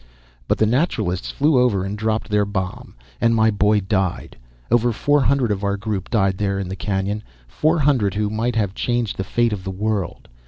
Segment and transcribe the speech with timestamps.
[0.47, 4.35] "But the Naturalists flew over and dropped their bomb, and my boy died.
[4.71, 8.55] Over four hundred of our group died there in the canyon four hundred who might
[8.55, 10.27] have changed the fate of the world.